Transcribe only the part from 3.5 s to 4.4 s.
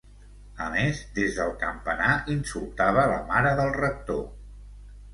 del rector.